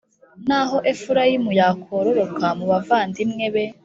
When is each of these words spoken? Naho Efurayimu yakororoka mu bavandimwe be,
Naho 0.47 0.77
Efurayimu 0.91 1.51
yakororoka 1.59 2.45
mu 2.57 2.65
bavandimwe 2.71 3.45
be, 3.53 3.65